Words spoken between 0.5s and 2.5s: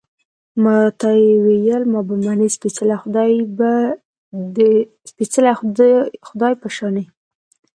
ما ته يې ویل، ما به منې،